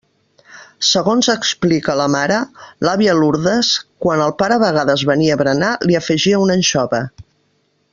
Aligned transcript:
Segons 0.91 1.29
explica 1.33 1.97
la 1.99 2.07
mare, 2.15 2.39
l'àvia 2.87 3.15
Lourdes, 3.21 3.71
quan 4.07 4.27
el 4.29 4.35
pare 4.43 4.59
a 4.59 4.65
vegades 4.67 5.07
venia 5.15 5.37
a 5.37 5.41
berenar, 5.45 5.71
hi 5.93 6.03
afegia 6.05 6.45
una 6.47 6.61
anxova. 6.63 7.05